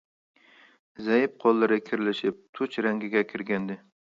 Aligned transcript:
زەئىپ 1.07 1.35
قوللىرى 1.43 1.77
كىرلىشىپ 1.91 2.41
تۇچ 2.59 2.79
رەڭگىگە 2.87 3.25
كىرگەنىدى. 3.35 3.79